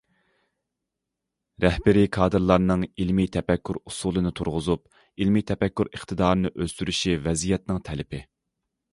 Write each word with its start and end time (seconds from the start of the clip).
رەھبىرىي 1.63 2.07
كادىرلارنىڭ 2.15 2.85
ئىلمىي 2.87 3.27
تەپەككۇر 3.35 3.77
ئۇسۇلىنى 3.81 4.31
تۇرغۇزۇپ، 4.39 4.87
ئىلمىي 5.25 5.45
تەپەككۇر 5.51 5.91
ئىقتىدارىنى 5.93 6.53
ئۆستۈرۈشى 6.65 7.15
ۋەزىيەتنىڭ 7.29 7.81
تەلىپى. 7.91 8.23